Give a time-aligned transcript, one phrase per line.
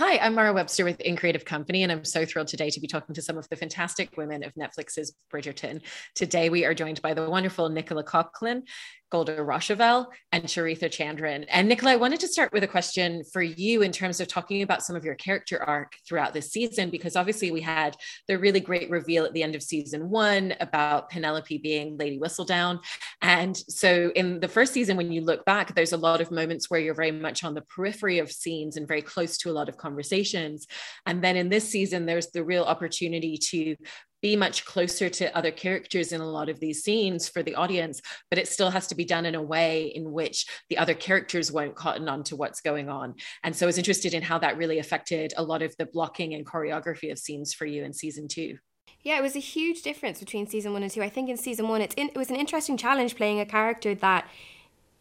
[0.00, 2.86] Hi, I'm Mara Webster with In Creative Company, and I'm so thrilled today to be
[2.86, 5.82] talking to some of the fantastic women of Netflix's Bridgerton.
[6.14, 8.62] Today, we are joined by the wonderful Nicola Coughlan,
[9.10, 11.44] Golda Rosheuvel, and Charitha Chandran.
[11.48, 14.62] And Nicola, I wanted to start with a question for you in terms of talking
[14.62, 17.96] about some of your character arc throughout this season, because obviously we had
[18.28, 22.80] the really great reveal at the end of season one about Penelope being Lady Whistledown.
[23.20, 26.70] And so in the first season, when you look back, there's a lot of moments
[26.70, 29.68] where you're very much on the periphery of scenes and very close to a lot
[29.68, 30.66] of conversations.
[31.06, 33.76] And then in this season, there's the real opportunity to
[34.22, 38.00] be much closer to other characters in a lot of these scenes for the audience,
[38.28, 41.50] but it still has to be done in a way in which the other characters
[41.50, 43.14] won't cotton on to what's going on.
[43.44, 46.34] And so I was interested in how that really affected a lot of the blocking
[46.34, 48.58] and choreography of scenes for you in season two.
[49.02, 51.02] Yeah, it was a huge difference between season one and two.
[51.02, 53.94] I think in season one, it's in, it was an interesting challenge playing a character
[53.94, 54.28] that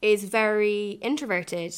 [0.02, 1.76] is very introverted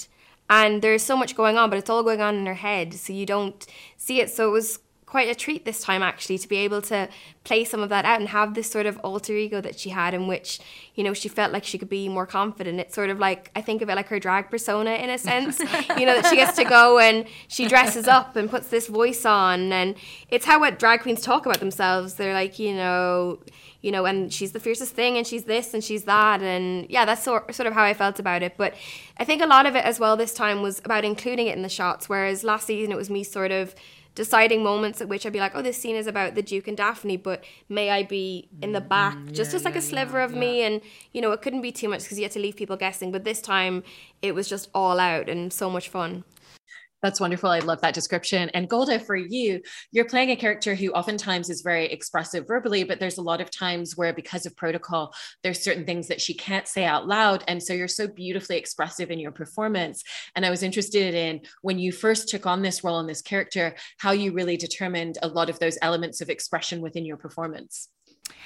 [0.49, 3.11] and there's so much going on but it's all going on in her head so
[3.13, 3.65] you don't
[3.97, 4.79] see it so it was
[5.11, 7.05] quite a treat this time actually to be able to
[7.43, 10.13] play some of that out and have this sort of alter ego that she had
[10.13, 10.61] in which
[10.95, 12.79] you know she felt like she could be more confident.
[12.79, 15.59] It's sort of like i think of it like her drag persona in a sense
[15.99, 19.25] you know that she gets to go and she dresses up and puts this voice
[19.25, 19.73] on.
[19.73, 19.95] And
[20.29, 22.13] it's how what drag queens talk about themselves.
[22.13, 23.39] They're like you know
[23.81, 27.03] you know, and she's the fiercest thing, and she's this and she's that, and yeah,
[27.03, 28.55] that's sort sort of how I felt about it.
[28.55, 28.75] But
[29.17, 31.63] I think a lot of it as well this time was about including it in
[31.63, 33.75] the shots, whereas last season it was me sort of
[34.15, 36.75] deciding moments at which I'd be like, oh, this scene is about the Duke and
[36.75, 39.83] Daphne, but may I be in the back, mm, just yeah, as like yeah, a
[39.83, 40.81] sliver yeah, of me, and
[41.13, 43.11] you know, it couldn't be too much because you had to leave people guessing.
[43.11, 43.83] But this time,
[44.21, 46.23] it was just all out and so much fun.
[47.01, 47.49] That's wonderful.
[47.49, 48.49] I love that description.
[48.49, 52.99] And Golda, for you, you're playing a character who oftentimes is very expressive verbally, but
[52.99, 56.67] there's a lot of times where, because of protocol, there's certain things that she can't
[56.67, 57.43] say out loud.
[57.47, 60.03] And so you're so beautifully expressive in your performance.
[60.35, 63.75] And I was interested in when you first took on this role in this character,
[63.97, 67.89] how you really determined a lot of those elements of expression within your performance.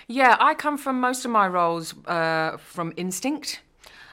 [0.08, 3.62] Yeah, I come from most of my roles uh, from instinct.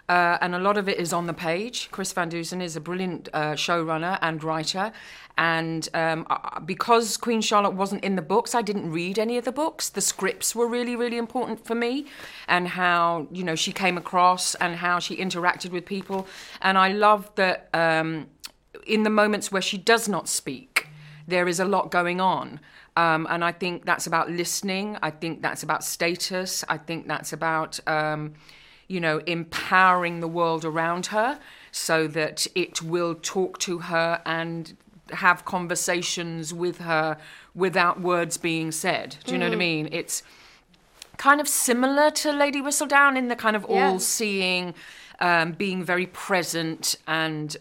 [0.08, 1.88] Uh, and a lot of it is on the page.
[1.90, 4.92] Chris Van Dusen is a brilliant uh, showrunner and writer.
[5.38, 6.26] And um,
[6.66, 9.88] because Queen Charlotte wasn't in the books, I didn't read any of the books.
[9.88, 12.06] The scripts were really, really important for me,
[12.48, 16.26] and how you know she came across and how she interacted with people.
[16.60, 18.26] And I love that um,
[18.86, 20.88] in the moments where she does not speak,
[21.26, 22.60] there is a lot going on.
[22.94, 24.98] Um, and I think that's about listening.
[25.02, 26.62] I think that's about status.
[26.68, 28.34] I think that's about um,
[28.92, 34.76] you know, empowering the world around her so that it will talk to her and
[35.12, 37.16] have conversations with her
[37.54, 39.16] without words being said.
[39.24, 39.40] Do you mm.
[39.40, 39.58] know what I mm.
[39.60, 39.88] mean?
[39.92, 40.22] It's
[41.16, 44.74] kind of similar to Lady Whistledown in the kind of all seeing,
[45.20, 47.56] um, being very present and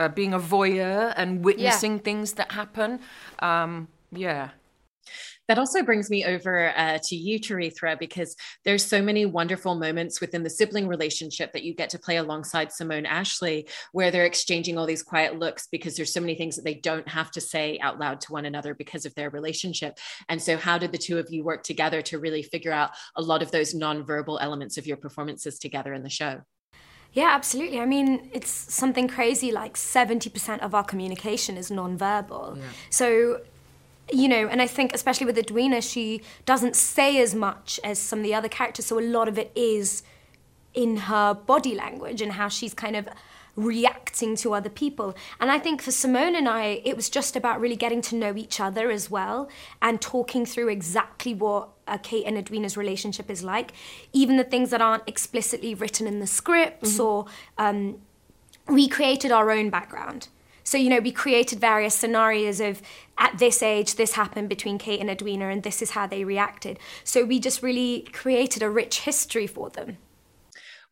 [0.00, 2.02] uh, being a voyeur and witnessing yeah.
[2.02, 2.98] things that happen.
[3.38, 4.50] Um, yeah
[5.50, 10.20] that also brings me over uh, to you, Charitha, because there's so many wonderful moments
[10.20, 14.78] within the sibling relationship that you get to play alongside Simone Ashley, where they're exchanging
[14.78, 17.80] all these quiet looks because there's so many things that they don't have to say
[17.82, 19.98] out loud to one another because of their relationship.
[20.28, 23.20] And so, how did the two of you work together to really figure out a
[23.20, 26.42] lot of those nonverbal elements of your performances together in the show?
[27.12, 27.80] Yeah, absolutely.
[27.80, 32.56] I mean, it's something crazy like 70% of our communication is nonverbal.
[32.56, 32.62] Yeah.
[32.90, 33.40] So
[34.12, 38.20] you know, and I think especially with Edwina, she doesn't say as much as some
[38.20, 40.02] of the other characters, so a lot of it is
[40.74, 43.08] in her body language and how she's kind of
[43.56, 45.14] reacting to other people.
[45.40, 48.36] And I think for Simone and I, it was just about really getting to know
[48.36, 49.48] each other as well
[49.82, 53.72] and talking through exactly what uh, Kate and Edwina's relationship is like,
[54.12, 57.02] even the things that aren't explicitly written in the scripts mm-hmm.
[57.02, 57.26] or
[57.58, 58.00] um,
[58.68, 60.28] we created our own background.
[60.70, 62.80] So, you know, we created various scenarios of
[63.18, 66.78] at this age, this happened between Kate and Edwina, and this is how they reacted.
[67.02, 69.98] So, we just really created a rich history for them.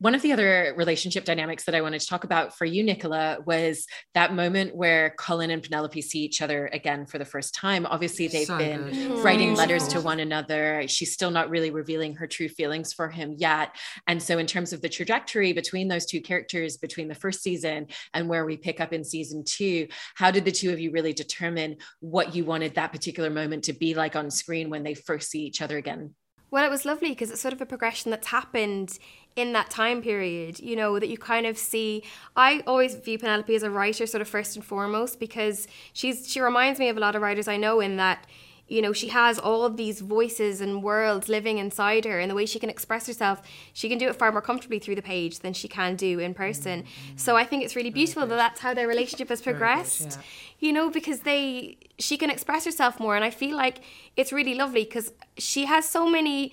[0.01, 3.39] One of the other relationship dynamics that I wanted to talk about for you, Nicola,
[3.45, 7.85] was that moment where Colin and Penelope see each other again for the first time.
[7.85, 8.95] Obviously, they've so been good.
[8.95, 9.23] Mm-hmm.
[9.23, 10.85] writing letters to one another.
[10.87, 13.75] She's still not really revealing her true feelings for him yet.
[14.07, 17.89] And so, in terms of the trajectory between those two characters, between the first season
[18.15, 21.13] and where we pick up in season two, how did the two of you really
[21.13, 25.29] determine what you wanted that particular moment to be like on screen when they first
[25.29, 26.15] see each other again?
[26.51, 28.99] Well, it was lovely because it's sort of a progression that's happened
[29.37, 32.03] in that time period, you know, that you kind of see.
[32.37, 36.41] I always view Penelope as a writer, sort of first and foremost, because she's she
[36.41, 38.27] reminds me of a lot of writers I know in that
[38.69, 42.35] you know she has all of these voices and worlds living inside her and the
[42.35, 43.43] way she can express herself
[43.73, 46.35] she can do it far more comfortably through the page than she can do in
[46.35, 47.17] person mm-hmm.
[47.17, 50.69] so i think it's really beautiful that that's how their relationship has progressed yeah.
[50.69, 53.81] you know because they she can express herself more and i feel like
[54.17, 56.53] it's really lovely because she has so many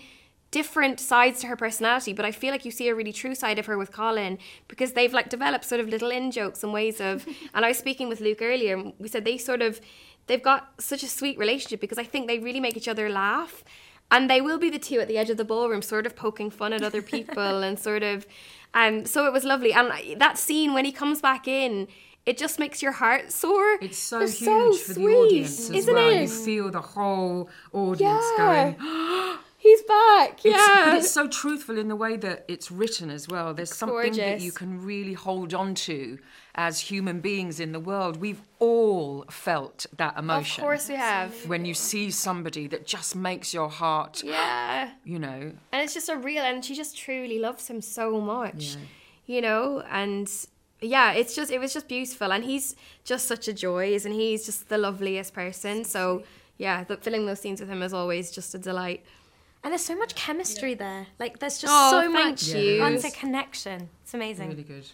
[0.56, 3.60] different sides to her personality, but I feel like you see a really true side
[3.60, 4.38] of her with Colin
[4.70, 7.28] because they've like developed sort of little in jokes and ways of.
[7.54, 9.82] and I was speaking with Luke earlier, and we said they sort of
[10.28, 13.64] they've got such a sweet relationship because I think they really make each other laugh.
[14.12, 16.52] And they will be the two at the edge of the ballroom, sort of poking
[16.52, 18.28] fun at other people and sort of.
[18.74, 19.74] Um, so it was lovely.
[19.74, 21.88] And that scene when he comes back in,
[22.26, 23.78] it just makes your heart soar.
[23.82, 26.10] It's so huge so for sweet, the audience as well.
[26.10, 26.22] It?
[26.22, 28.74] You feel the whole audience yeah.
[28.78, 30.44] going, He's back.
[30.44, 30.54] Yeah.
[30.54, 33.54] It's, but it's so truthful in the way that it's written as well.
[33.54, 34.18] There's something Gorgeous.
[34.18, 36.20] that you can really hold on to
[36.56, 38.18] as human beings in the world.
[38.18, 40.64] We've all felt that emotion.
[40.64, 41.34] Of course we have.
[41.48, 45.52] When you see somebody that just makes your heart, yeah, you know.
[45.72, 48.82] And it's just a real, and she just truly loves him so much, yeah.
[49.26, 50.32] you know, and
[50.82, 54.32] yeah, it's just it was just beautiful, and he's just such a joy, isn't he?
[54.32, 55.84] He's just the loveliest person.
[55.84, 56.24] So
[56.58, 59.04] yeah, the, filling those scenes with him is always just a delight.
[59.66, 60.76] And there's so much chemistry yeah.
[60.78, 61.08] there.
[61.20, 63.90] Like there's just oh, so much yeah, connection.
[64.04, 64.50] It's amazing.
[64.50, 64.86] Really good.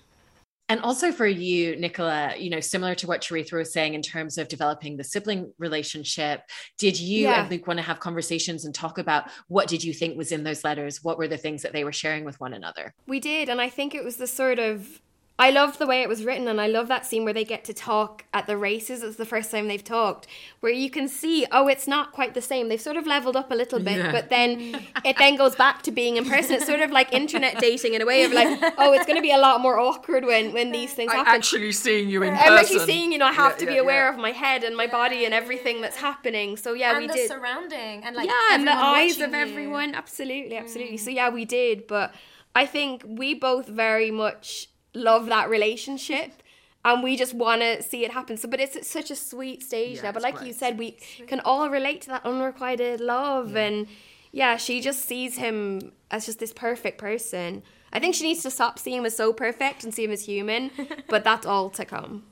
[0.69, 4.37] And also for you, Nicola, you know, similar to what Charitha was saying in terms
[4.37, 6.43] of developing the sibling relationship,
[6.77, 7.41] did you yeah.
[7.41, 10.45] and Luke want to have conversations and talk about what did you think was in
[10.45, 11.03] those letters?
[11.03, 12.93] What were the things that they were sharing with one another?
[13.05, 13.49] We did.
[13.49, 15.01] And I think it was the sort of
[15.41, 17.63] I love the way it was written, and I love that scene where they get
[17.63, 19.01] to talk at the races.
[19.01, 20.27] It's the first time they've talked,
[20.59, 22.69] where you can see, oh, it's not quite the same.
[22.69, 24.11] They've sort of leveled up a little bit, yeah.
[24.11, 26.57] but then it then goes back to being in person.
[26.57, 29.21] It's sort of like internet dating in a way of like, oh, it's going to
[29.23, 31.39] be a lot more awkward when when these things I'm happen.
[31.39, 32.47] Actually, seeing you in person.
[32.47, 34.63] I'm actually seeing you know I have yeah, to be yeah, aware of my head
[34.63, 36.55] and my body and everything that's happening.
[36.55, 39.89] So yeah, and we the did surrounding and like yeah, and the eyes of everyone.
[39.89, 39.95] You.
[39.95, 40.97] Absolutely, absolutely.
[40.97, 40.99] Mm.
[40.99, 42.13] So yeah, we did, but
[42.53, 46.41] I think we both very much love that relationship
[46.83, 48.37] and we just want to see it happen.
[48.37, 50.11] So, but it's, such a sweet stage yeah, now.
[50.11, 50.47] But like great.
[50.47, 50.97] you said, we
[51.27, 53.61] can all relate to that unrequited love, yeah.
[53.61, 53.87] and
[54.31, 57.63] yeah, she just sees him as just this perfect person.
[57.93, 60.25] I think she needs to stop seeing him as so perfect and see him as
[60.25, 60.71] human,
[61.09, 62.23] but that's all to come.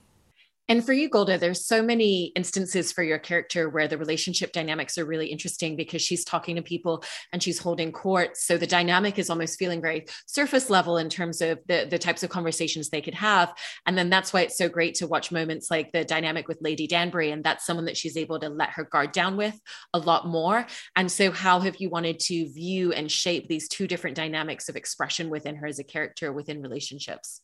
[0.70, 5.00] And for you, Golda, there's so many instances for your character where the relationship dynamics
[5.00, 8.38] are really interesting because she's talking to people and she's holding court.
[8.38, 12.22] So the dynamic is almost feeling very surface level in terms of the, the types
[12.22, 13.52] of conversations they could have.
[13.88, 16.86] And then that's why it's so great to watch moments like the dynamic with Lady
[16.86, 17.32] Danbury.
[17.32, 19.60] And that's someone that she's able to let her guard down with
[19.96, 20.68] a lot more.
[20.96, 24.76] And so, how have you wanted to view and shape these two different dynamics of
[24.76, 27.42] expression within her as a character within relationships?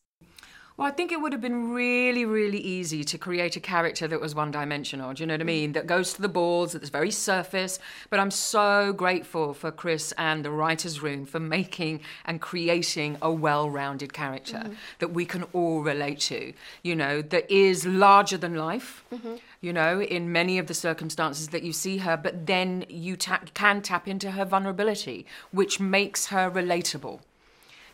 [0.76, 4.20] Well, I think it would have been really, really easy to create a character that
[4.20, 5.14] was one dimensional.
[5.14, 5.72] Do you know what I mean?
[5.72, 7.78] That goes to the balls, that's very surface.
[8.10, 13.32] But I'm so grateful for Chris and the writer's room for making and creating a
[13.32, 14.74] well rounded character mm-hmm.
[14.98, 16.52] that we can all relate to,
[16.82, 19.02] you know, that is larger than life.
[19.12, 23.16] Mm-hmm you know, in many of the circumstances that you see her, but then you
[23.16, 27.20] tap, can tap into her vulnerability, which makes her relatable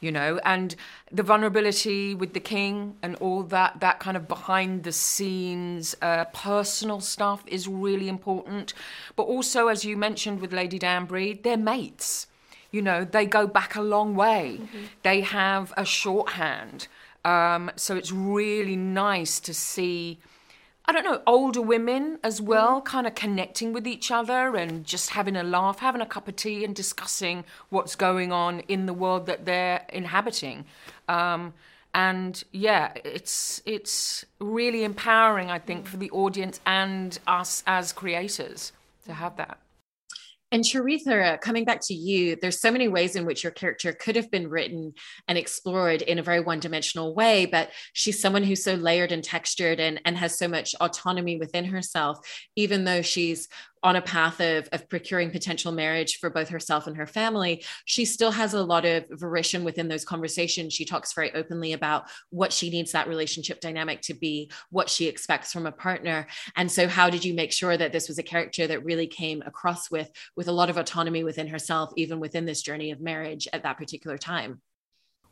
[0.03, 0.75] you know, and
[1.13, 6.25] the vulnerability with the king and all that, that kind of behind the scenes uh,
[6.27, 8.75] personal stuff is really important.
[9.15, 12.27] But also, as you mentioned with Lady Danbury, they're mates.
[12.73, 14.59] You know, they go back a long way.
[14.61, 14.79] Mm-hmm.
[15.05, 16.89] They have a shorthand.
[17.25, 20.19] Um, so it's really nice to see
[20.85, 22.85] I don't know, older women as well, mm.
[22.85, 26.37] kind of connecting with each other and just having a laugh, having a cup of
[26.37, 30.65] tea and discussing what's going on in the world that they're inhabiting.
[31.09, 31.55] Um,
[31.95, 38.73] and yeah, it's it's really empowering, I think, for the audience and us as creators
[39.05, 39.59] to have that.
[40.53, 44.17] And Charitha, coming back to you, there's so many ways in which your character could
[44.17, 44.93] have been written
[45.27, 49.81] and explored in a very one-dimensional way, but she's someone who's so layered and textured
[49.81, 52.19] and, and has so much autonomy within herself,
[52.55, 53.49] even though she's
[53.83, 58.05] on a path of, of procuring potential marriage for both herself and her family, she
[58.05, 60.73] still has a lot of volition within those conversations.
[60.73, 65.07] She talks very openly about what she needs that relationship dynamic to be, what she
[65.07, 66.27] expects from a partner.
[66.57, 69.43] And so, how did you make sure that this was a character that really came
[69.45, 73.49] across with, with a lot of autonomy within herself, even within this journey of marriage
[73.53, 74.61] at that particular time?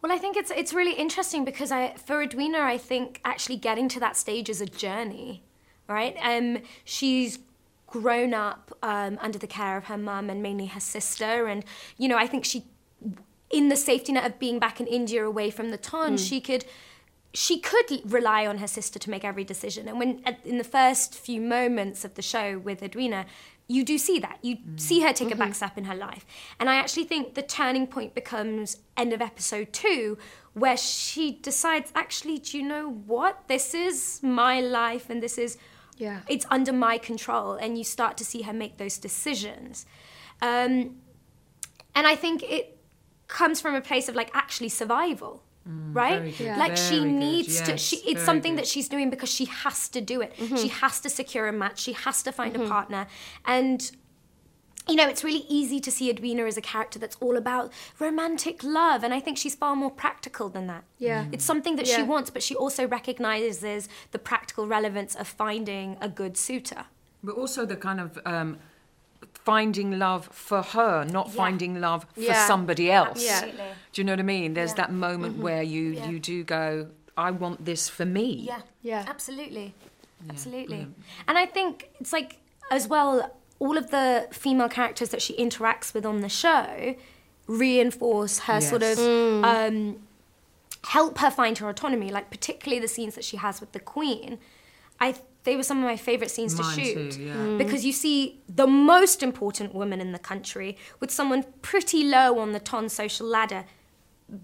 [0.02, 3.86] Well, I think it's it's really interesting because I for Edwina, I think actually getting
[3.90, 5.44] to that stage is a journey,
[5.88, 6.16] right?
[6.22, 7.38] Um, she's
[7.90, 11.46] grown up um, under the care of her mum and mainly her sister.
[11.46, 11.64] And,
[11.98, 12.64] you know, I think she,
[13.50, 16.28] in the safety net of being back in India away from the town, mm.
[16.28, 16.64] she could
[17.32, 19.86] she could rely on her sister to make every decision.
[19.86, 23.26] And when in the first few moments of the show with Edwina,
[23.68, 24.40] you do see that.
[24.42, 26.26] You see her take a back step in her life.
[26.58, 30.18] And I actually think the turning point becomes end of episode two,
[30.54, 33.46] where she decides, actually, do you know what?
[33.46, 35.56] This is my life and this is,
[36.00, 36.20] Yeah.
[36.34, 37.52] it's under my control.
[37.62, 39.86] And you start to see her make those decisions.
[40.42, 40.96] Um,
[41.94, 42.78] and I think it
[43.28, 45.34] comes from a place of like actually survival.
[46.02, 47.18] right very like she Very good.
[47.26, 48.60] needs to Yes, she it's something good.
[48.64, 50.56] that she's doing because she has to do it Mm-hmm.
[50.62, 53.02] she has to secure a match she has to find a partner
[53.56, 53.78] and
[54.88, 58.64] you know, it's really easy to see Edwina as a character that's all about romantic
[58.64, 60.84] love, and I think she's far more practical than that.
[60.98, 61.26] Yeah.
[61.32, 66.08] It's something that she wants, but she also recognizes the practical relevance of finding a
[66.08, 66.86] good suitor.
[67.22, 68.58] But also the kind of um,
[69.34, 71.32] finding love for her, not Yeah.
[71.34, 72.46] finding love for Yeah.
[72.46, 73.24] somebody else.
[73.28, 73.64] Absolutely.
[73.92, 74.54] Do you know what I mean?
[74.54, 74.76] There's Yeah.
[74.76, 76.08] that moment where you Yeah.
[76.08, 78.44] you do go, I want this for me.
[78.46, 78.62] Yeah.
[78.82, 79.04] Yeah.
[79.06, 79.74] Absolutely.
[80.28, 80.66] Absolutely.
[80.66, 80.96] brilliant.
[81.28, 82.38] And I think it's like,
[82.70, 86.96] as well, all of the female characters that she interacts with on the show
[87.46, 89.44] reinforce her sort of Yes.
[89.44, 89.96] um,
[90.84, 92.10] help her find her autonomy.
[92.10, 94.38] Like particularly the scenes that she has with the Queen,
[95.00, 95.14] I
[95.44, 97.34] they were some of my favorite scenes Mine to shoot too, yeah.
[97.34, 97.58] Mm.
[97.58, 102.52] because you see the most important woman in the country with someone pretty low on
[102.52, 103.64] the ton social ladder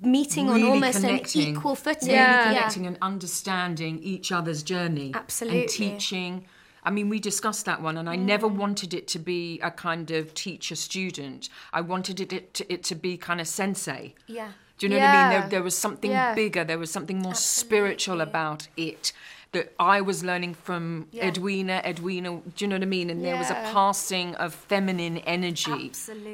[0.00, 2.08] meeting Really on almost connecting, an equal footing.
[2.08, 2.44] Really Yeah.
[2.48, 5.12] connecting and understanding each other's journey.
[5.14, 5.60] Absolutely.
[5.60, 6.46] And teaching.
[6.86, 10.10] I mean, we discussed that one, and I never wanted it to be a kind
[10.12, 11.48] of teacher student.
[11.72, 14.14] I wanted it, it, to, it to be kind of sensei.
[14.28, 14.50] Yeah.
[14.78, 15.40] Do you know what I mean?
[15.40, 16.34] There, there was something Yeah.
[16.34, 19.12] bigger, there was something more spiritual about it
[19.52, 21.26] that I was learning from Yeah.
[21.28, 21.80] Edwina.
[21.84, 23.10] Edwina, do you know what I mean?
[23.10, 25.90] And there was a passing of feminine energy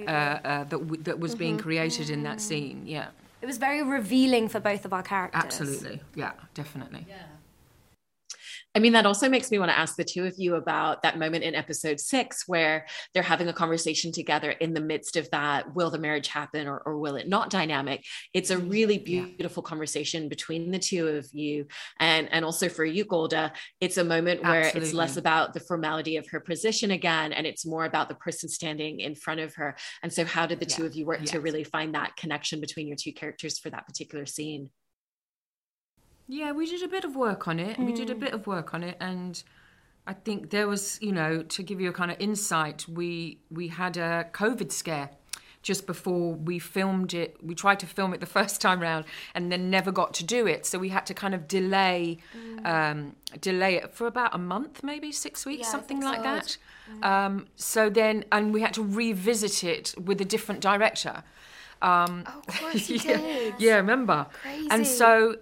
[0.07, 2.83] uh, uh, that, w- that was being created in that scene.
[2.85, 3.09] Yeah,
[3.41, 5.45] It was very revealing for both of our characters.
[5.45, 6.01] absolutely.
[6.15, 7.07] Yeah, definitely.
[8.75, 11.19] I mean, that also makes me want to ask the two of you about that
[11.19, 15.75] moment in episode six where they're having a conversation together in the midst of that
[15.75, 18.03] will the marriage happen or, or will it not dynamic.
[18.33, 19.27] It's a really Yeah.
[19.27, 21.67] beautiful conversation between the two of you.
[22.01, 26.17] And, and also for you, Golda, it's a moment where it's less about the formality
[26.17, 29.77] of her position again, and it's more about the person standing in front of her.
[30.03, 32.87] And so, how did the two of you work to really find that connection between
[32.87, 34.71] your two characters for that particular scene?
[36.29, 37.79] Yeah, we did a bit of work on it.
[37.79, 38.13] We did Mm.
[38.13, 39.43] a bit of work on it, and
[40.07, 43.69] I think there was, you know, to give you a kind of insight, we we
[43.69, 45.11] had a COVID scare
[45.63, 47.37] just before we filmed it.
[47.41, 50.47] We tried to film it the first time round, and then never got to do
[50.47, 50.65] it.
[50.67, 52.67] So we had to kind of delay Mm.
[52.67, 56.23] um, delay it for about a month, maybe six weeks, Yeah, something like so.
[56.31, 56.57] that.
[57.03, 61.23] Um, so then, and we had to revisit it with a different director.
[61.81, 63.55] Um, Oh, of course you yeah, did.
[63.59, 64.27] yeah, remember?
[64.43, 64.69] Crazy.
[64.71, 65.37] And so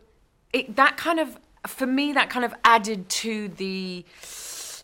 [0.53, 4.05] it that kind of for me that kind of added to the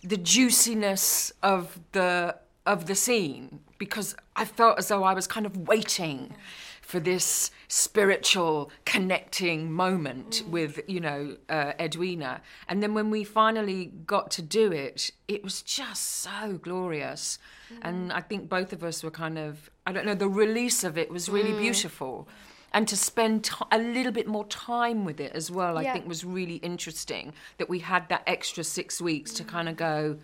[0.03, 5.47] the juiciness of the of the scene because I felt as though I was kind
[5.47, 6.35] of waiting
[6.83, 10.51] for this spiritual connecting moment mm.
[10.51, 12.43] with you know uh, Edwina.
[12.69, 17.39] And then when we finally got to do it it was just so glorious.
[17.73, 17.79] Mm.
[17.83, 20.97] And I think both of us were kind of I don't know the release of
[20.99, 21.61] it was really mm.
[21.61, 22.29] beautiful
[22.73, 25.93] and to spend ti a little bit more time with it as well, I Yeah.
[25.95, 27.33] think was really interesting.
[27.59, 30.19] That we had that extra six weeks to kind of go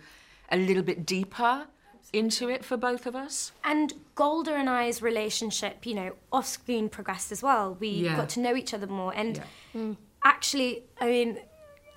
[0.49, 1.67] a little bit deeper
[2.11, 3.51] into it for both of us.
[3.63, 7.75] And Golda and I's relationship, you know, off screen progressed as well.
[7.79, 8.15] We Yeah.
[8.17, 9.13] got to know each other more.
[9.15, 9.43] And Yeah.
[9.81, 9.97] Mm.
[10.23, 11.39] actually, I mean,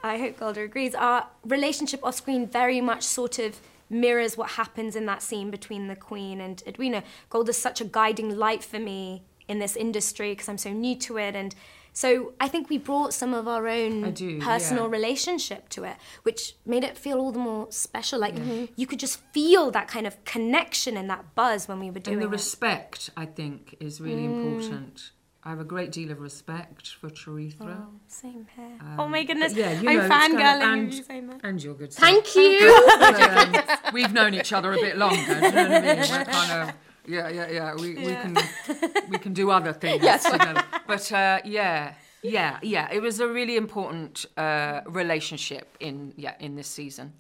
[0.03, 3.61] I hope Golda agrees, our relationship off screen very much sort of
[3.91, 7.03] mirrors what happens in that scene between the Queen and Edwina.
[7.29, 11.19] Golda's such a guiding light for me in this industry because I'm so new to
[11.19, 11.35] it.
[11.37, 11.55] And
[11.93, 14.91] so I think we brought some of our own do, personal yeah.
[14.91, 18.19] relationship to it, which made it feel all the more special.
[18.19, 18.35] Like
[18.77, 22.19] you could just feel that kind of connection and that buzz when we were doing
[22.19, 22.23] it.
[22.23, 22.31] And the it.
[22.31, 25.13] respect, I think, is really important.
[25.43, 27.87] I have a great deal of respect for Charitha.
[28.09, 28.79] Same here.
[28.99, 29.53] oh my goodness.
[29.53, 31.93] Um, Yeah, you I'm it's kind of- and, you and you're good.
[31.93, 32.03] stuff.
[32.05, 32.83] Thank you.
[32.97, 33.55] Um,
[33.93, 35.17] we've known each other a bit longer.
[35.17, 35.99] Do you know what I mean?
[35.99, 36.75] We're kind of
[37.07, 37.75] yeah, yeah, yeah.
[37.75, 38.37] We, we can
[39.09, 40.65] we can do other things together.
[40.87, 42.89] But uh, yeah, yeah, yeah.
[42.93, 47.13] It was a really important uh, relationship in yeah in this season.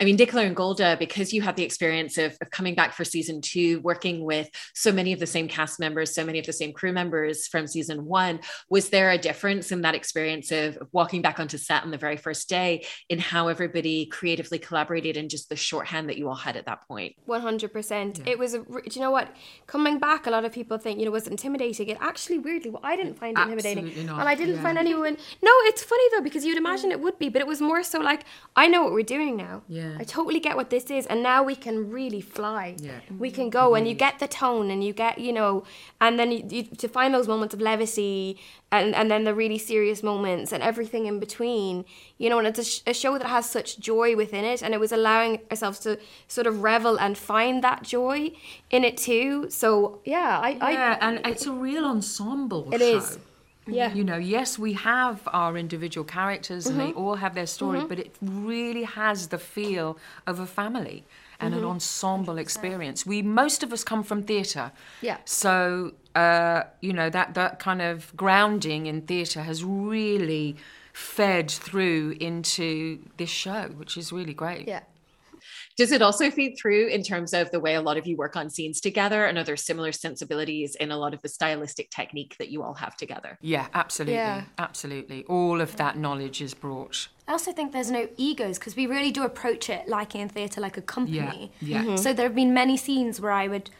[0.00, 3.04] I mean, Nicola and Golda, because you had the experience of, of coming back for
[3.04, 6.52] season two, working with so many of the same cast members, so many of the
[6.52, 8.38] same crew members from season one,
[8.70, 11.98] was there a difference in that experience of, of walking back onto set on the
[11.98, 16.36] very first day in how everybody creatively collaborated and just the shorthand that you all
[16.36, 17.16] had at that point?
[17.26, 18.20] One hundred percent.
[18.24, 18.54] It was.
[18.54, 19.34] A, do you know what?
[19.66, 21.88] Coming back, a lot of people think you know was intimidating.
[21.88, 24.62] It actually, weirdly, well, I didn't find it intimidating, not, and I didn't yeah.
[24.62, 25.16] find anyone.
[25.42, 27.98] No, it's funny though because you'd imagine it would be, but it was more so
[27.98, 28.22] like
[28.54, 29.62] I know what we're doing now.
[29.68, 29.87] now.
[29.88, 29.96] Yeah.
[30.00, 32.76] I totally get what this is, and now we can really fly.
[32.78, 32.92] Yeah.
[33.18, 33.76] We can go, mm-hmm.
[33.76, 35.64] and you get the tone, and you get, you know,
[36.00, 38.38] and then you, you, to find those moments of levity,
[38.70, 41.84] and and then the really serious moments, and everything in between.
[42.18, 44.74] You know, and it's a, sh- a show that has such joy within it, and
[44.74, 48.32] it was allowing ourselves to sort of revel and find that joy
[48.70, 49.48] in it too.
[49.50, 52.96] So yeah, I, Yeah, I and it's a real ensemble It show.
[52.98, 53.18] is.
[53.74, 53.92] Yeah.
[53.94, 56.86] You know, yes, we have our individual characters and Mm-hmm.
[56.86, 61.04] they all have their story, but it really has the feel of a family
[61.40, 61.64] and Mm-hmm.
[61.64, 63.06] an ensemble experience.
[63.06, 64.72] We most of us come from theatre.
[65.02, 65.18] Yeah.
[65.24, 70.56] So uh, you know, that that kind of grounding in theatre has really
[70.92, 74.66] fed through into this show, which is really great.
[74.66, 74.80] yeah.
[75.78, 78.34] Does it also feed through in terms of the way a lot of you work
[78.34, 82.34] on scenes together and are there similar sensibilities in a lot of the stylistic technique
[82.40, 83.38] that you all have together?
[83.40, 84.14] Yeah, absolutely.
[84.16, 84.42] Yeah.
[84.58, 85.24] Absolutely.
[85.26, 87.06] All of that knowledge is brought.
[87.28, 90.60] I also think there's no egos because we really do approach it like in theatre,
[90.60, 91.52] like a company.
[91.60, 91.84] Yeah, yeah.
[91.84, 91.98] Mhm.
[92.00, 93.70] So there have been many scenes where I would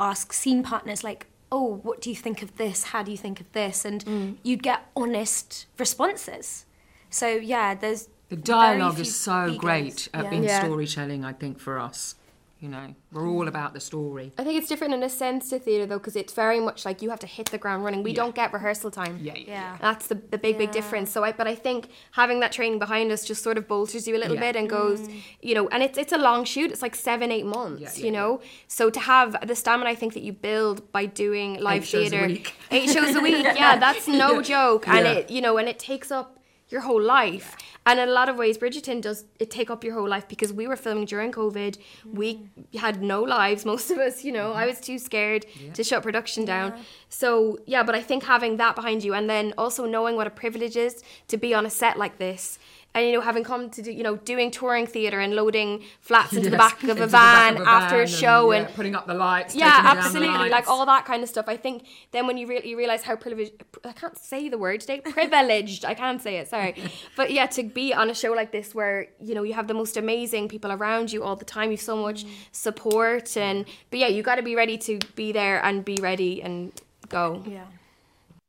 [0.00, 2.84] ask scene partners, like, "Oh, what do you think of this?
[2.84, 4.36] How do you think of this?" And Mm.
[4.42, 6.64] you'd get honest responses.
[7.10, 9.58] So yeah, there's The dialogue is so egos.
[9.58, 10.30] great at Yeah.
[10.30, 10.60] being Yeah.
[10.64, 12.16] storytelling, I think, for us.
[12.60, 14.32] You know, we're all about the story.
[14.38, 17.02] I think it's different in a sense to theatre though, because it's very much like
[17.02, 18.02] you have to hit the ground running.
[18.02, 18.22] We Yeah.
[18.22, 19.18] don't get rehearsal time.
[19.20, 19.42] Yeah, yeah.
[19.46, 19.76] Yeah.
[19.82, 21.10] That's the, the big, big difference.
[21.10, 24.16] So I, but I think having that training behind us just sort of bolsters you
[24.16, 24.40] a little Yeah.
[24.52, 25.20] bit and goes, mm.
[25.42, 26.70] you know, and it's it's a long shoot.
[26.72, 28.40] It's like seven, eight months, Yeah, yeah, you know.
[28.66, 32.06] So to have the stamina, I think that you build by doing live Eight shows
[32.06, 32.54] a theatre, week.
[32.70, 33.44] eight shows a week.
[33.62, 35.12] Yeah, that's no joke, and Yeah.
[35.12, 37.56] it you know, and it takes up your whole life.
[37.86, 40.52] And in a lot of ways, Bridgerton does it take up your whole life because
[40.52, 41.78] we were filming during COVID.
[42.10, 44.52] We had no lives, most of us, you know.
[44.52, 46.74] I was too scared to shut production down.
[47.08, 50.30] So, yeah, but I think having that behind you and then also knowing what a
[50.30, 52.58] privilege is to be on a set like this.
[52.94, 56.32] And you know, having come to do, you know, doing touring theatre and loading flats
[56.32, 58.58] into the back of into a the back van of a after a show yeah,
[58.60, 59.54] and putting up the lights.
[59.54, 60.48] yeah, taking down the absolutely.
[60.48, 61.46] Like all that kind of stuff.
[61.48, 63.52] I think then when you really you realize how privileged,
[63.84, 65.84] I can't say the word today, privileged.
[65.84, 66.48] I can't say it.
[66.48, 66.74] Sorry,
[67.16, 69.74] but yeah, to be on a show like this where you know you have the
[69.74, 71.70] most amazing people around you all the time.
[71.70, 72.30] You've so much mm.
[72.52, 76.42] support and but yeah, you got to be ready to be there and be ready
[76.42, 76.72] and
[77.08, 77.42] go.
[77.46, 77.64] yeah.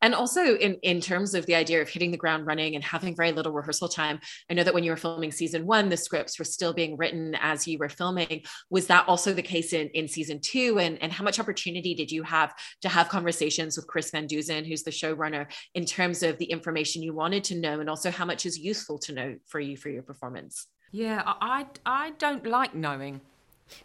[0.06, 3.15] And also in, in terms of the idea of hitting the ground running and having
[3.15, 4.20] very little rehearsal time,
[4.52, 7.34] I know that when you were filming season one, the scripts were still being written
[7.41, 8.44] as you were filming.
[8.70, 10.78] Was that also the case in, in season two?
[10.78, 14.63] And, and how much opportunity did you have to have conversations with Chris Van Dusen,
[14.63, 18.26] who's the showrunner, in terms of the information you wanted to know and also how
[18.26, 20.68] much is useful to know for you for your performance?
[20.91, 23.22] Yeah, I, I, I don't like knowing.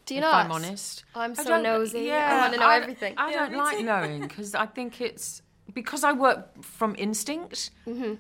[0.05, 0.45] Do you if not?
[0.45, 1.03] I'm honest.
[1.15, 2.13] I'm I so don't- nosy.
[2.13, 3.15] I wanna know everything.
[3.17, 5.41] I don't like knowing because I think it's
[5.75, 7.71] because I work from instinct.
[7.87, 8.15] Mm-hmm.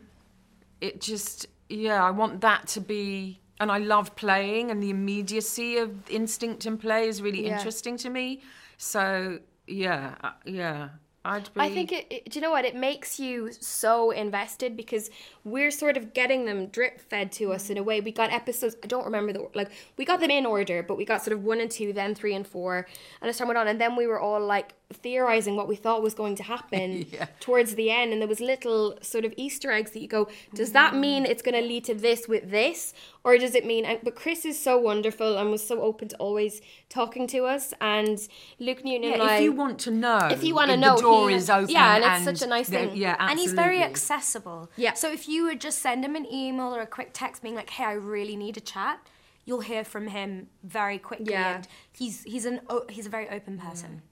[0.81, 5.77] It just yeah, I want that to be, and I love playing, and the immediacy
[5.77, 7.57] of instinct and play is really Yeah.
[7.57, 8.41] interesting to me.
[8.77, 10.89] So yeah, uh, yeah,
[11.25, 11.61] I'd be.
[11.61, 12.31] I think it, it.
[12.31, 12.65] Do you know what?
[12.65, 15.11] It makes you so invested because
[15.45, 18.01] we're sort of getting them drip fed to us in a way.
[18.01, 18.75] We got episodes.
[18.83, 19.71] I don't remember the like.
[19.99, 22.35] We got them in order, but we got sort of one and two, then three
[22.35, 22.87] and four,
[23.21, 26.03] and as time went on, and then we were all like theorizing what we thought
[26.03, 27.26] was going to happen Yeah.
[27.40, 30.72] towards the end, and there was little sort of Easter eggs that you go, does
[30.72, 31.00] that mm.
[31.00, 32.92] mean it's going to lead to this with this,
[33.24, 33.87] or does it mean?
[34.03, 38.18] But Chris is so wonderful and was so open to always talking to us, and
[38.59, 39.37] Luke Newton Yeah, and I.
[39.37, 41.70] if you want to know, If you wanna know, the door he- is open.
[41.70, 42.96] yeah, and it's such a nice thing.
[42.96, 43.31] Yeah, absolutely.
[43.31, 44.70] And he's very accessible.
[44.76, 44.94] Yeah.
[44.94, 47.70] So if you would just send him an email or a quick text being like,
[47.70, 49.00] "Hey, I really need a chat,"
[49.44, 51.33] you'll hear from him very quickly.
[51.33, 51.57] Yeah.
[51.57, 54.03] And he's he's an o- he's a very open person.
[54.03, 54.10] Mm.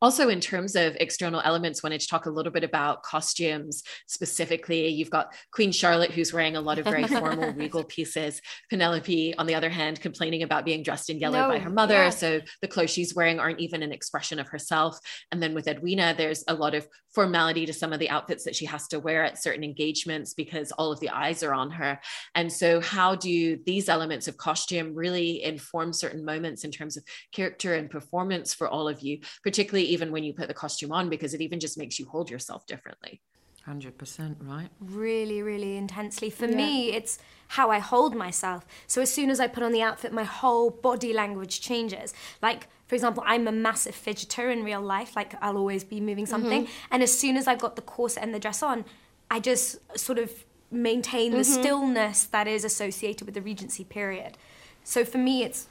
[0.00, 4.88] Also, in terms of external elements, wanted to talk a little bit about costumes specifically.
[4.88, 8.40] You've got Queen Charlotte, who's wearing a lot of very formal, regal pieces.
[8.70, 11.94] Penelope, on the other hand, complaining about being dressed in yellow No, by her mother.
[11.94, 12.10] yeah.
[12.10, 14.98] So the clothes she's wearing aren't even an expression of herself.
[15.32, 18.54] And then with Edwina, there's a lot of formality to some of the outfits that
[18.54, 21.98] she has to wear at certain engagements because all of the eyes are on her.
[22.34, 27.04] And so, how do these elements of costume really inform certain moments in terms of
[27.32, 31.08] character and performance for all of you, particularly even when you put the costume on,
[31.08, 33.20] because it even just makes you hold yourself differently?
[33.64, 34.68] Hundred percent, right?
[34.80, 36.30] Really, really intensely.
[36.30, 38.64] For me, it's how I hold myself.
[38.86, 42.14] So as soon as I put on the outfit, my whole body language changes.
[42.40, 45.14] Like, for example, I'm a massive fidgeter in real life.
[45.14, 46.30] Like, I'll always be moving mm-hmm.
[46.30, 46.68] something.
[46.90, 48.86] And as soon as I've got the corset and the dress on,
[49.30, 50.32] I just sort of
[50.70, 51.60] maintain the mm-hmm.
[51.60, 54.38] stillness that is associated with the Regency period.
[54.82, 55.68] So for me, it's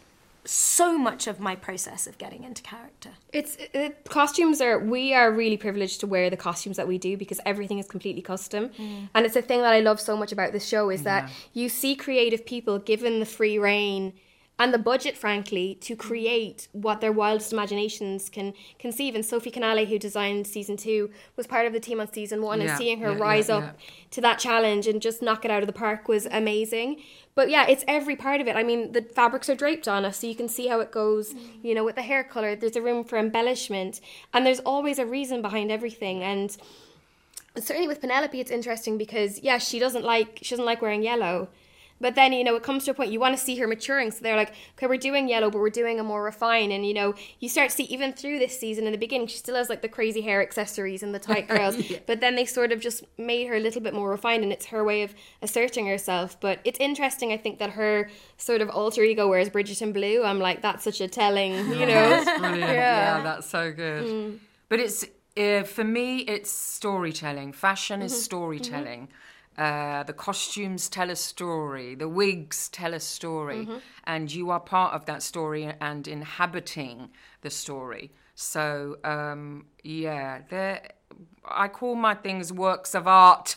[0.48, 3.10] so much of my process of getting into character.
[3.34, 7.18] It's it, costumes are we are really privileged to wear the costumes that we do
[7.18, 9.10] because everything is completely custom, mm.
[9.14, 11.22] and it's a thing that I love so much about this show is yeah.
[11.22, 14.14] that you see creative people given the free reign
[14.60, 19.14] and the budget, frankly, to create what their wildest imaginations can conceive.
[19.14, 22.60] And Sophie Canale, who designed season two, was part of the team on season one,
[22.60, 23.78] yeah, and seeing her yeah, rise yeah, up
[24.12, 27.02] to that challenge and just knock it out of the park was amazing.
[27.38, 28.56] But yeah, it's every part of it.
[28.56, 31.36] I mean, the fabrics are draped on us, so you can see how it goes.
[31.36, 31.40] Mm.
[31.62, 34.02] You know, with the hair color, there's a room for embellishment,
[34.34, 36.24] and there's always a reason behind everything.
[36.24, 36.58] And
[37.56, 41.50] certainly with Penelope, it's interesting because yeah, she doesn't like she doesn't like wearing yellow
[42.00, 44.12] but then, you know, it comes to a point you want to see her maturing.
[44.12, 46.72] So they're like, okay, we're doing yellow, but we're doing a more refined.
[46.72, 49.38] And, you know, you start to see even through this season in the beginning, she
[49.38, 51.78] still has like the crazy hair accessories and the tight curls.
[51.78, 52.00] yeah.
[52.06, 54.68] But then they sort of just made her a little bit more refined and it's
[54.68, 56.40] her way of asserting herself.
[56.40, 60.24] But it's interesting, I think, that her sort of alter ego wears Bridgerton blue.
[60.24, 62.10] I'm like, that's such a telling, you know.
[62.10, 62.28] that's.
[62.58, 62.74] Yeah.
[62.74, 63.24] yeah.
[63.24, 64.06] that's so good.
[64.06, 64.40] Mm.
[64.70, 65.06] But it's,
[65.36, 67.54] uh, for me, it's storytelling.
[67.54, 68.22] Fashion is mm-hmm.
[68.22, 69.02] storytelling.
[69.02, 69.27] Mm-hmm
[69.58, 73.78] uh, the costumes tell a story, the wigs tell a story, mm-hmm.
[74.04, 77.10] and you are part of that story and inhabiting
[77.42, 78.12] the story.
[78.36, 80.42] So, um, yeah,
[81.44, 83.56] I call my things works of art.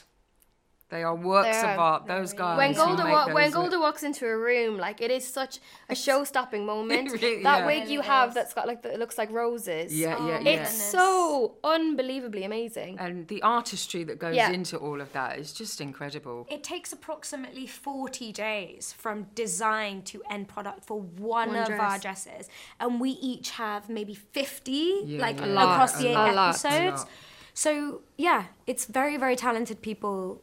[0.91, 2.07] They are works they are, of art.
[2.07, 2.59] Those guys.
[2.59, 6.67] When Golda wa- when Golda walks into a room, like it is such a show-stopping
[6.75, 7.13] moment.
[7.13, 7.67] really, that yeah.
[7.67, 9.97] wig you have that's got like the, it looks like roses.
[9.97, 10.51] Yeah, oh, yeah, yeah.
[10.51, 12.99] It's so unbelievably amazing.
[12.99, 14.51] And the artistry that goes yeah.
[14.51, 16.47] into all of that is just incredible.
[16.51, 21.81] It takes approximately forty days from design to end product for one, one of dress.
[21.81, 22.49] our dresses,
[22.81, 27.07] and we each have maybe fifty yeah, like across the eight episodes.
[27.55, 30.43] So yeah, it's very very talented people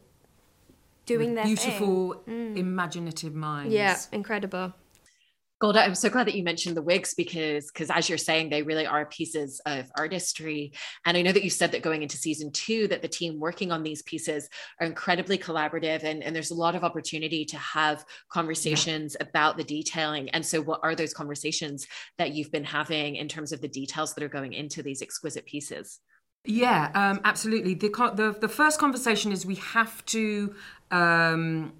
[1.08, 2.56] doing their beautiful, mm.
[2.56, 3.74] imaginative minds.
[3.74, 4.74] Yeah, incredible.
[5.60, 8.62] Golda, I'm so glad that you mentioned the wigs because, because as you're saying, they
[8.62, 10.72] really are pieces of artistry.
[11.04, 13.72] And I know that you said that going into season two, that the team working
[13.72, 14.48] on these pieces
[14.80, 19.26] are incredibly collaborative, and, and there's a lot of opportunity to have conversations yeah.
[19.26, 20.28] about the detailing.
[20.30, 24.14] And so, what are those conversations that you've been having in terms of the details
[24.14, 25.98] that are going into these exquisite pieces?
[26.48, 27.74] Yeah, um, absolutely.
[27.74, 30.54] The, the the first conversation is we have to
[30.90, 31.74] um,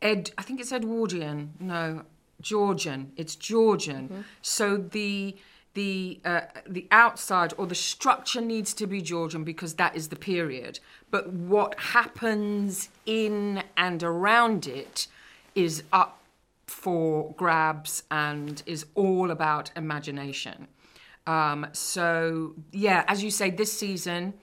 [0.00, 0.30] Ed.
[0.38, 1.54] I think it's Edwardian.
[1.58, 2.02] No,
[2.40, 3.10] Georgian.
[3.16, 4.08] It's Georgian.
[4.08, 4.20] Mm-hmm.
[4.40, 5.36] So the
[5.74, 10.16] the uh, the outside or the structure needs to be Georgian because that is the
[10.16, 10.78] period.
[11.10, 15.08] But what happens in and around it
[15.56, 16.20] is up
[16.68, 20.68] for grabs and is all about imagination.
[21.28, 24.34] Um, so yeah, as you say, this season.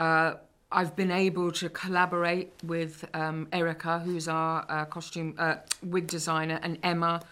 [0.00, 0.34] Uh,
[0.72, 6.58] I've been able to collaborate with um, Erica, who's our uh, costume uh, wig designer,
[6.62, 7.22] and Emma,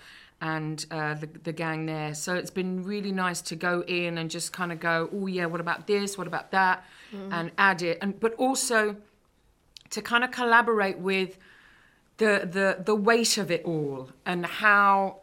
[0.41, 2.15] and uh, the, the, gang there.
[2.15, 5.47] So it's been really nice to go in and just kind of go, oh yeah,
[5.47, 6.17] what about this?
[6.17, 6.85] What about that?
[7.13, 7.33] Mm-hmm.
[7.33, 8.97] And add it, and but also
[9.91, 11.37] to kind of collaborate with
[12.19, 15.21] the the the weight of it all and how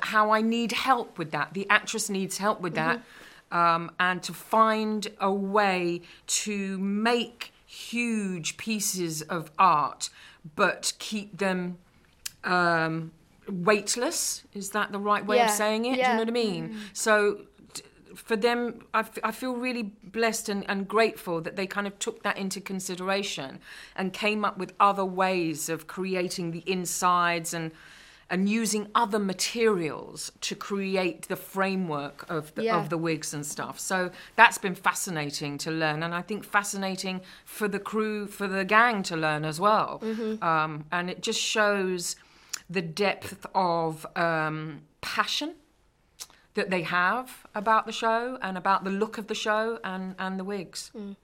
[0.00, 1.54] how I need help with that.
[1.54, 2.98] The actress needs help with that.
[2.98, 10.08] Mm-hmm um, and to find a way to make huge pieces of art
[10.56, 11.78] but keep them
[12.42, 13.12] um,
[13.48, 14.42] weightless.
[14.54, 15.44] Is that the right way yeah.
[15.44, 15.96] of saying it?
[15.96, 15.96] Yeah.
[15.96, 16.68] Do you know what I mean?
[16.70, 16.76] Mm.
[16.92, 17.42] So
[18.16, 21.98] for them, I, f- I feel really blessed and, and grateful that they kind of
[21.98, 23.60] took that into consideration
[23.94, 27.70] and came up with other ways of creating the insides and
[28.32, 32.80] and using other materials to create the framework of the, yeah.
[32.80, 33.78] of the wigs and stuff.
[33.78, 38.64] So that's been fascinating to learn, and I think fascinating for the crew, for the
[38.64, 40.00] gang to learn as well.
[40.02, 40.42] Mm-hmm.
[40.42, 42.16] Um, and it just shows
[42.70, 45.56] the depth of um, passion
[46.54, 50.40] that they have about the show and about the look of the show and, and
[50.40, 50.90] the wigs.
[50.96, 51.16] Mm.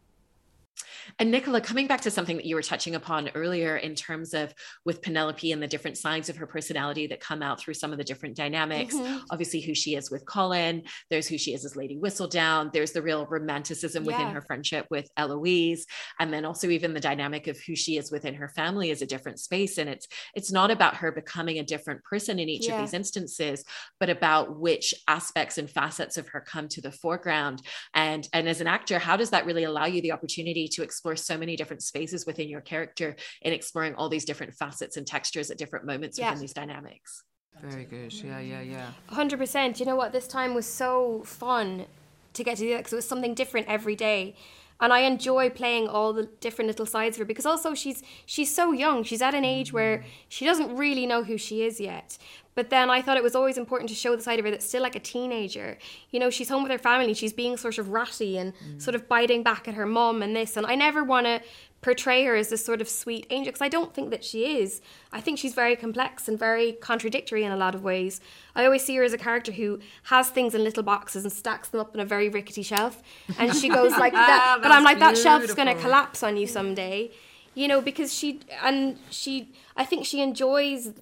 [1.18, 4.54] And Nicola, coming back to something that you were touching upon earlier in terms of
[4.84, 7.98] with Penelope and the different sides of her personality that come out through some of
[7.98, 9.18] the different dynamics, mm-hmm.
[9.30, 13.02] obviously who she is with Colin, there's who she is as Lady Whistledown, there's the
[13.02, 14.12] real romanticism yeah.
[14.12, 15.86] within her friendship with Eloise,
[16.20, 19.06] and then also even the dynamic of who she is within her family is a
[19.06, 19.78] different space.
[19.78, 22.74] And it's it's not about her becoming a different person in each yeah.
[22.74, 23.64] of these instances,
[23.98, 27.62] but about which aspects and facets of her come to the foreground.
[27.94, 31.16] And and as an actor, how does that really allow you the opportunity to explore
[31.16, 35.50] so many different spaces within your character in exploring all these different facets and textures
[35.50, 36.30] at different moments yeah.
[36.30, 37.24] within these dynamics.
[37.62, 38.12] Very good.
[38.12, 38.90] Yeah, yeah, yeah.
[39.10, 39.80] 100%.
[39.80, 40.12] You know what?
[40.12, 41.86] This time was so fun
[42.34, 44.36] to get to do that because it was something different every day.
[44.80, 48.54] and I enjoy playing all the different little sides of her because also she's she's
[48.54, 49.02] so young.
[49.02, 50.04] She's at an age where mm.
[50.28, 52.16] she doesn't really know who she is yet.
[52.58, 54.66] But then I thought it was always important to show the side of her that's
[54.66, 55.78] still like a teenager.
[56.10, 58.82] You know, she's home with her family, she's being sort of ratty and mm.
[58.82, 60.56] sort of biting back at her mom and this.
[60.56, 61.40] And I never want to
[61.82, 64.80] portray her as this sort of sweet angel because I don't think that she is.
[65.12, 68.20] I think she's very complex and very contradictory in a lot of ways.
[68.56, 71.68] I always see her as a character who has things in little boxes and stacks
[71.68, 73.04] them up on a very rickety shelf,
[73.38, 74.58] and she goes like that.
[74.60, 75.22] but I'm like beautiful.
[75.22, 77.12] that shelf's going to collapse on you someday,
[77.54, 79.52] you know, because she and she.
[79.76, 80.92] I think she enjoys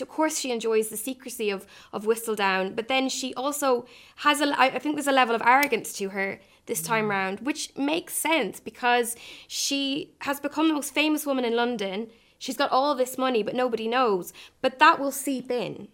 [0.00, 4.58] of course she enjoys the secrecy of of Whistledown, but then she also has a
[4.58, 7.10] I think there's a level of arrogance to her this time mm.
[7.10, 12.08] round, which makes sense because she has become the most famous woman in London.
[12.38, 14.32] She's got all this money, but nobody knows.
[14.60, 15.88] But that will seep in.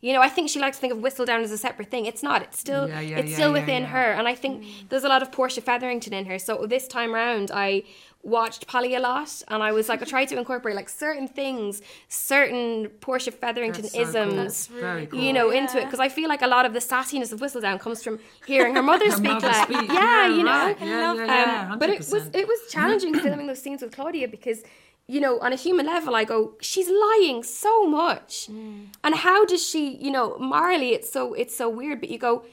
[0.00, 2.06] You know, I think she likes to think of Whistledown as a separate thing.
[2.06, 2.40] It's not.
[2.42, 4.12] It's still yeah, yeah, it's yeah, still within her.
[4.12, 4.88] And I think mm.
[4.88, 6.38] there's a lot of Portia Featherington in her.
[6.38, 7.82] So this time round I
[8.28, 11.82] watched Polly a lot, and I was like, I tried to incorporate like certain things,
[12.08, 15.06] certain Portia Featherington so isms, cool.
[15.06, 15.20] cool.
[15.20, 15.60] you know, yeah.
[15.60, 18.18] into it because I feel like a lot of the sassiness of Whistledown comes from
[18.46, 19.32] hearing her mother her speak.
[19.32, 19.88] Mother like, speak.
[19.88, 20.80] Yeah, yeah, you know, right.
[20.80, 24.62] yeah, yeah, um, but it was it was challenging filming those scenes with Claudia because
[25.10, 28.46] you know, on a human level, I go, she's lying so much.
[28.50, 28.88] Mm.
[29.02, 32.44] And how does she, you know, morally it's so it's so weird, but you go,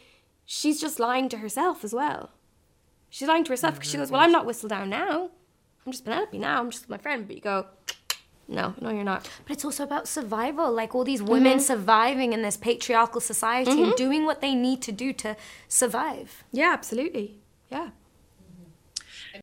[0.46, 2.32] she's just lying to herself as well.
[3.10, 5.32] She's lying to herself because she goes, Well, I'm not Whistledown now.
[5.86, 6.60] I'm just Penelope now.
[6.60, 7.28] I'm just my friend.
[7.28, 7.68] But you go,
[8.48, 9.30] no, no, you're not.
[9.46, 10.72] But it's also about survival.
[10.72, 11.60] Like all these women mm-hmm.
[11.60, 13.84] surviving in this patriarchal society mm-hmm.
[13.84, 15.36] and doing what they need to do to
[15.68, 16.44] survive.
[16.52, 17.40] Yeah, absolutely.
[17.70, 17.90] Yeah.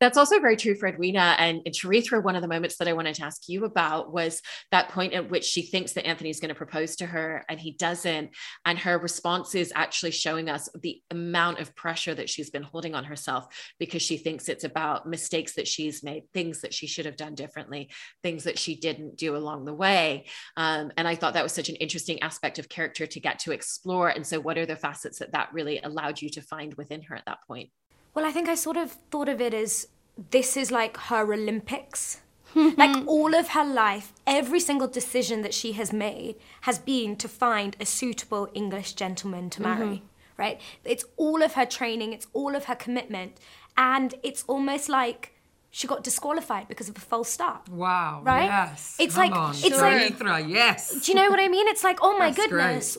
[0.00, 2.22] That's also very true for Edwina and, and Charitha.
[2.22, 5.30] One of the moments that I wanted to ask you about was that point at
[5.30, 8.30] which she thinks that Anthony's going to propose to her and he doesn't.
[8.64, 12.94] And her response is actually showing us the amount of pressure that she's been holding
[12.94, 13.46] on herself
[13.78, 17.34] because she thinks it's about mistakes that she's made, things that she should have done
[17.34, 17.90] differently,
[18.22, 20.26] things that she didn't do along the way.
[20.56, 23.52] Um, and I thought that was such an interesting aspect of character to get to
[23.52, 24.08] explore.
[24.08, 27.16] And so, what are the facets that that really allowed you to find within her
[27.16, 27.70] at that point?
[28.14, 29.88] Well, I think I sort of thought of it as
[30.30, 32.20] this is like her Olympics.
[32.54, 37.28] like all of her life, every single decision that she has made has been to
[37.28, 40.04] find a suitable English gentleman to marry, mm-hmm.
[40.36, 40.60] right?
[40.84, 43.38] It's all of her training, it's all of her commitment,
[43.78, 45.32] and it's almost like
[45.70, 47.66] she got disqualified because of a false start.
[47.70, 48.20] Wow.
[48.22, 48.44] Right?
[48.44, 48.96] Yes.
[49.00, 49.50] It's Come like on.
[49.52, 51.06] it's Sarithra, like yes.
[51.06, 51.66] Do you know what I mean?
[51.68, 52.98] It's like, oh my That's goodness.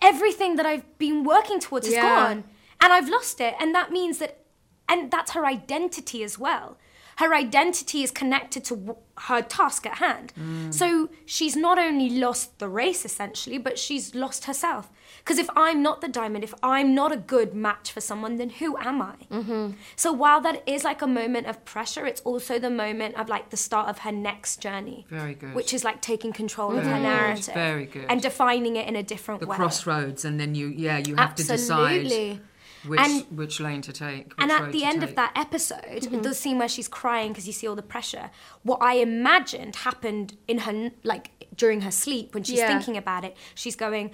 [0.00, 2.44] everything that I've been working towards is gone
[2.84, 3.54] and I've lost it.
[3.58, 4.44] And that means that,
[4.88, 6.76] and that's her identity as well.
[7.16, 10.32] Her identity is connected to her task at hand.
[10.38, 10.74] Mm.
[10.74, 14.90] So she's not only lost the race essentially, but she's lost herself.
[15.18, 18.50] Because if I'm not the diamond, if I'm not a good match for someone, then
[18.50, 19.14] who am I?
[19.30, 19.70] Mm-hmm.
[19.96, 23.50] So while that is like a moment of pressure, it's also the moment of like
[23.50, 25.06] the start of her next journey.
[25.08, 25.54] Very good.
[25.54, 27.54] Which is like taking control very of her narrative.
[27.54, 28.06] Very good.
[28.08, 29.56] And defining it in a different the way.
[29.56, 31.56] The crossroads, and then you, yeah, you have Absolutely.
[31.56, 32.40] to decide
[32.86, 34.32] which and, which lane to take.
[34.38, 35.10] and at the end take.
[35.10, 36.22] of that episode, mm-hmm.
[36.22, 38.30] the scene where she's crying because you see all the pressure,
[38.62, 42.68] what I imagined happened in her like during her sleep when she's yeah.
[42.68, 43.36] thinking about it.
[43.54, 44.10] She's going,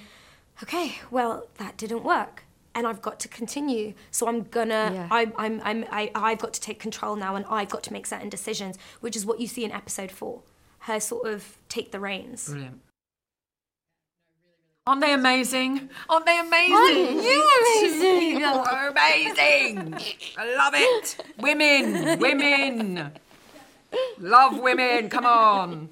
[0.63, 3.95] "Okay, well that didn't work." and I've got to continue.
[4.11, 5.09] So I'm gonna, yeah.
[5.11, 8.07] I, I'm, I'm, I, I've got to take control now, and I've got to make
[8.07, 10.43] certain decisions, which is what you see in episode four.
[10.85, 12.49] Her sort of take the reins.
[12.49, 12.81] Brilliant.
[14.91, 15.89] Aren't they amazing?
[16.09, 16.75] Aren't they amazing?
[16.75, 18.41] You Aren't you amazing?
[18.41, 19.95] You're amazing.
[20.37, 21.17] I love it.
[21.39, 23.13] Women, women.
[24.19, 25.09] Love women.
[25.09, 25.91] Come on.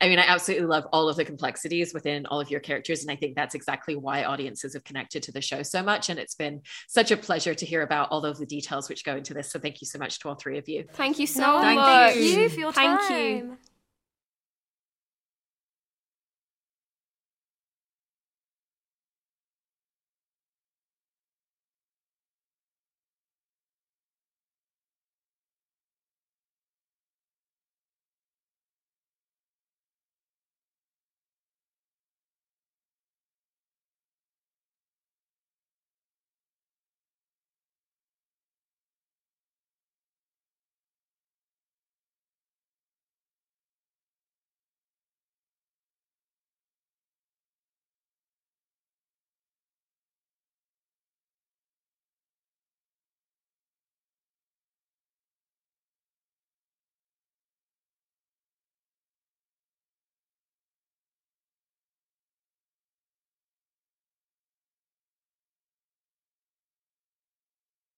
[0.00, 3.02] I mean, I absolutely love all of the complexities within all of your characters.
[3.02, 6.08] And I think that's exactly why audiences have connected to the show so much.
[6.08, 9.14] And it's been such a pleasure to hear about all of the details which go
[9.14, 9.52] into this.
[9.52, 10.86] So thank you so much to all three of you.
[10.94, 12.14] Thank you so no, much.
[12.14, 12.98] Thank you for your time.
[13.00, 13.58] Thank you.